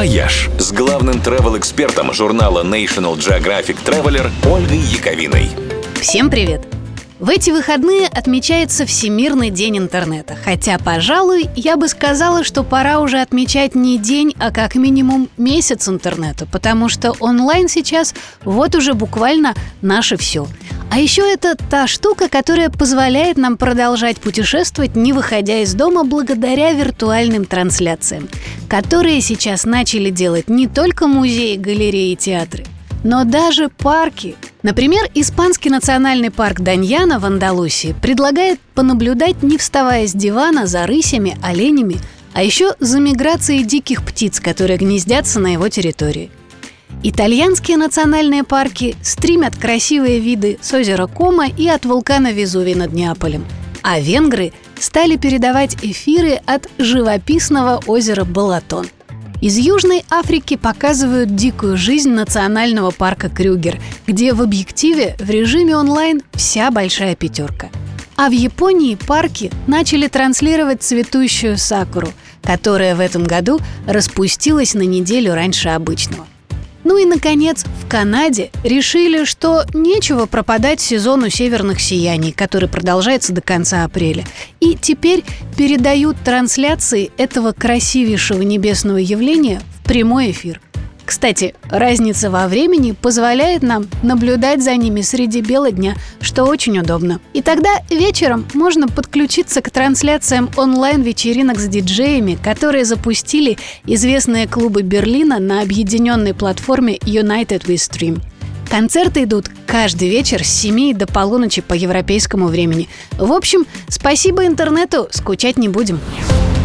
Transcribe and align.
«Вояж» 0.00 0.48
с 0.58 0.72
главным 0.72 1.16
travel-экспертом 1.16 2.14
журнала 2.14 2.64
National 2.64 3.18
Geographic 3.18 3.76
Traveler 3.84 4.30
Ольгой 4.50 4.78
Яковиной. 4.78 5.50
Всем 6.00 6.30
привет! 6.30 6.62
В 7.18 7.28
эти 7.28 7.50
выходные 7.50 8.06
отмечается 8.06 8.86
Всемирный 8.86 9.50
день 9.50 9.76
интернета. 9.76 10.38
Хотя, 10.42 10.78
пожалуй, 10.78 11.50
я 11.54 11.76
бы 11.76 11.86
сказала, 11.86 12.44
что 12.44 12.62
пора 12.62 13.00
уже 13.00 13.20
отмечать 13.20 13.74
не 13.74 13.98
день, 13.98 14.34
а 14.38 14.50
как 14.50 14.74
минимум 14.74 15.28
месяц 15.36 15.86
интернета, 15.86 16.46
потому 16.46 16.88
что 16.88 17.14
онлайн 17.20 17.68
сейчас 17.68 18.14
вот 18.42 18.74
уже 18.76 18.94
буквально 18.94 19.54
наше 19.82 20.16
все. 20.16 20.46
А 20.90 20.98
еще 20.98 21.22
это 21.22 21.56
та 21.56 21.86
штука, 21.86 22.28
которая 22.28 22.68
позволяет 22.68 23.36
нам 23.36 23.56
продолжать 23.56 24.18
путешествовать, 24.18 24.96
не 24.96 25.12
выходя 25.12 25.60
из 25.60 25.72
дома, 25.74 26.02
благодаря 26.04 26.72
виртуальным 26.72 27.44
трансляциям, 27.44 28.28
которые 28.68 29.20
сейчас 29.20 29.64
начали 29.64 30.10
делать 30.10 30.48
не 30.48 30.66
только 30.66 31.06
музеи, 31.06 31.56
галереи 31.56 32.12
и 32.12 32.16
театры, 32.16 32.64
но 33.04 33.22
даже 33.22 33.68
парки. 33.68 34.34
Например, 34.64 35.08
Испанский 35.14 35.70
национальный 35.70 36.32
парк 36.32 36.60
Даньяна 36.60 37.20
в 37.20 37.24
Андалусии 37.24 37.94
предлагает 38.02 38.58
понаблюдать, 38.74 39.44
не 39.44 39.58
вставая 39.58 40.08
с 40.08 40.12
дивана, 40.12 40.66
за 40.66 40.88
рысями, 40.88 41.38
оленями, 41.40 41.98
а 42.34 42.42
еще 42.42 42.74
за 42.80 42.98
миграцией 42.98 43.62
диких 43.62 44.04
птиц, 44.04 44.40
которые 44.40 44.76
гнездятся 44.76 45.38
на 45.38 45.52
его 45.52 45.68
территории. 45.68 46.30
Итальянские 47.02 47.76
национальные 47.76 48.44
парки 48.44 48.96
стримят 49.02 49.56
красивые 49.56 50.20
виды 50.20 50.58
с 50.60 50.72
озера 50.72 51.06
Кома 51.06 51.48
и 51.48 51.66
от 51.68 51.84
вулкана 51.84 52.32
Везувий 52.32 52.74
над 52.74 52.92
Неаполем. 52.92 53.44
А 53.82 53.98
венгры 53.98 54.52
стали 54.78 55.16
передавать 55.16 55.76
эфиры 55.82 56.40
от 56.46 56.68
живописного 56.78 57.82
озера 57.86 58.24
Балатон– 58.24 58.86
из 59.40 59.56
Южной 59.56 60.04
Африки 60.10 60.56
показывают 60.56 61.34
дикую 61.34 61.78
жизнь 61.78 62.10
национального 62.10 62.90
парка 62.90 63.30
Крюгер, 63.30 63.80
где 64.06 64.34
в 64.34 64.42
объективе 64.42 65.16
в 65.18 65.30
режиме 65.30 65.76
онлайн 65.76 66.20
вся 66.34 66.70
большая 66.70 67.16
пятерка. 67.16 67.70
А 68.16 68.28
в 68.28 68.32
Японии 68.32 68.96
парки 68.96 69.50
начали 69.66 70.08
транслировать 70.08 70.82
цветущую 70.82 71.56
сакуру, 71.56 72.08
которая 72.42 72.94
в 72.94 73.00
этом 73.00 73.24
году 73.24 73.60
распустилась 73.86 74.74
на 74.74 74.82
неделю 74.82 75.32
раньше 75.32 75.70
обычного. 75.70 76.26
Ну 76.84 76.96
и, 76.96 77.04
наконец, 77.04 77.64
в 77.82 77.88
Канаде 77.88 78.50
решили, 78.64 79.24
что 79.24 79.64
нечего 79.74 80.26
пропадать 80.26 80.80
сезону 80.80 81.28
северных 81.28 81.80
сияний, 81.80 82.32
который 82.32 82.68
продолжается 82.68 83.32
до 83.32 83.40
конца 83.40 83.84
апреля. 83.84 84.24
И 84.60 84.76
теперь 84.80 85.24
передают 85.56 86.16
трансляции 86.24 87.10
этого 87.16 87.52
красивейшего 87.52 88.42
небесного 88.42 88.98
явления 88.98 89.60
в 89.80 89.86
прямой 89.86 90.30
эфир– 90.30 90.60
кстати, 91.10 91.56
разница 91.68 92.30
во 92.30 92.46
времени 92.46 92.92
позволяет 92.92 93.64
нам 93.64 93.88
наблюдать 94.04 94.62
за 94.62 94.76
ними 94.76 95.00
среди 95.00 95.40
бела 95.40 95.72
дня, 95.72 95.96
что 96.20 96.44
очень 96.44 96.78
удобно. 96.78 97.20
И 97.34 97.42
тогда 97.42 97.68
вечером 97.90 98.46
можно 98.54 98.86
подключиться 98.86 99.60
к 99.60 99.72
трансляциям 99.72 100.48
онлайн-вечеринок 100.56 101.58
с 101.58 101.66
диджеями, 101.66 102.38
которые 102.40 102.84
запустили 102.84 103.58
известные 103.86 104.46
клубы 104.46 104.82
Берлина 104.82 105.40
на 105.40 105.62
объединенной 105.62 106.32
платформе 106.32 106.96
United 106.98 107.66
We 107.66 107.74
Stream. 107.74 108.22
Концерты 108.70 109.24
идут 109.24 109.50
каждый 109.66 110.10
вечер 110.10 110.44
с 110.44 110.60
7 110.60 110.94
до 110.94 111.08
полуночи 111.08 111.60
по 111.60 111.74
европейскому 111.74 112.46
времени. 112.46 112.88
В 113.18 113.32
общем, 113.32 113.66
спасибо 113.88 114.46
интернету, 114.46 115.08
скучать 115.10 115.58
не 115.58 115.68
будем. 115.68 115.98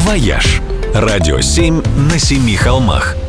«Вояж»– 0.00 0.60
радио 0.94 1.40
7 1.40 1.82
на 2.12 2.18
семи 2.18 2.54
холмах– 2.54 3.16